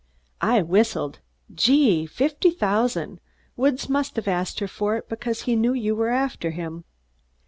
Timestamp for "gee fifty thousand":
1.53-3.19